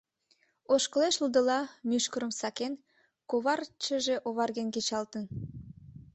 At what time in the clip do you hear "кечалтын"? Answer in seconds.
4.75-5.25